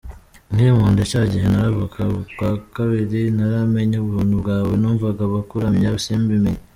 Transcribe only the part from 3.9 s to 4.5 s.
ubuntu